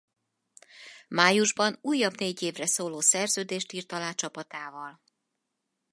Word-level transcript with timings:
Májusban 1.07 1.77
újabb 1.81 2.17
négy 2.19 2.41
évre 2.41 2.65
szóló 2.65 2.99
szerződést 2.99 3.71
írt 3.71 3.91
alá 3.91 4.11
csapatával. 4.11 5.01